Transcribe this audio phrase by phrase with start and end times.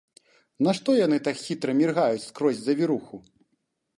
[0.67, 3.15] Нашто яны так хітра міргаюць скрозь завіруху?